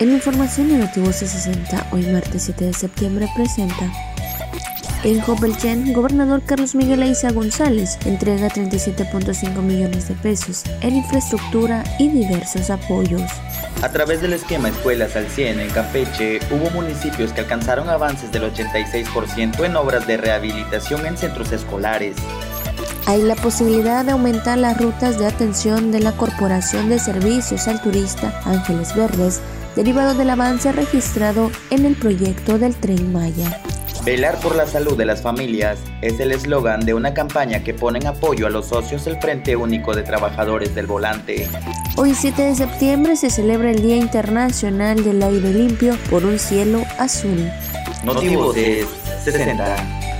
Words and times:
En 0.00 0.10
información 0.10 0.68
de 0.68 0.78
Notivoce 0.78 1.26
60, 1.26 1.86
hoy 1.92 2.06
martes 2.06 2.42
7 2.42 2.64
de 2.64 2.72
septiembre 2.72 3.28
presenta 3.36 3.92
en 5.04 5.20
Copelchen, 5.20 5.92
gobernador 5.92 6.42
Carlos 6.44 6.74
Miguel 6.74 7.02
Aiza 7.02 7.30
González 7.30 7.98
entrega 8.06 8.48
37.5 8.48 9.60
millones 9.60 10.08
de 10.08 10.14
pesos 10.14 10.64
en 10.80 10.96
infraestructura 10.96 11.84
y 11.98 12.08
diversos 12.08 12.70
apoyos. 12.70 13.22
A 13.82 13.90
través 13.90 14.22
del 14.22 14.32
esquema 14.32 14.70
Escuelas 14.70 15.14
al 15.14 15.28
100 15.28 15.60
en 15.60 15.70
Campeche, 15.70 16.40
hubo 16.50 16.70
municipios 16.70 17.32
que 17.34 17.42
alcanzaron 17.42 17.90
avances 17.90 18.32
del 18.32 18.44
86% 18.44 19.64
en 19.64 19.76
obras 19.76 20.06
de 20.06 20.16
rehabilitación 20.16 21.06
en 21.06 21.18
centros 21.18 21.52
escolares. 21.52 22.16
Hay 23.06 23.20
la 23.20 23.36
posibilidad 23.36 24.02
de 24.02 24.12
aumentar 24.12 24.56
las 24.56 24.80
rutas 24.80 25.18
de 25.18 25.26
atención 25.26 25.92
de 25.92 26.00
la 26.00 26.12
Corporación 26.12 26.88
de 26.88 26.98
Servicios 26.98 27.68
al 27.68 27.82
Turista 27.82 28.40
Ángeles 28.46 28.96
Verdes 28.96 29.42
derivado 29.76 30.14
del 30.14 30.30
avance 30.30 30.72
registrado 30.72 31.50
en 31.70 31.84
el 31.84 31.96
proyecto 31.96 32.58
del 32.58 32.74
Tren 32.74 33.12
Maya. 33.12 33.60
Velar 34.04 34.38
por 34.40 34.56
la 34.56 34.66
salud 34.66 34.96
de 34.96 35.04
las 35.04 35.20
familias 35.20 35.78
es 36.00 36.18
el 36.18 36.32
eslogan 36.32 36.80
de 36.80 36.94
una 36.94 37.12
campaña 37.12 37.62
que 37.62 37.74
pone 37.74 37.98
en 37.98 38.06
apoyo 38.06 38.46
a 38.46 38.50
los 38.50 38.66
socios 38.68 39.04
del 39.04 39.20
Frente 39.20 39.54
Único 39.54 39.94
de 39.94 40.02
Trabajadores 40.02 40.74
del 40.74 40.86
Volante. 40.86 41.48
Hoy 41.96 42.14
7 42.14 42.40
de 42.40 42.54
septiembre 42.54 43.16
se 43.16 43.28
celebra 43.28 43.70
el 43.70 43.82
Día 43.82 43.96
Internacional 43.96 45.04
del 45.04 45.22
Aire 45.22 45.52
Limpio 45.52 45.96
por 46.08 46.24
un 46.24 46.38
cielo 46.38 46.82
azul. 46.98 47.50
Motivos 48.02 48.54
de 48.54 48.86
60. 49.24 50.13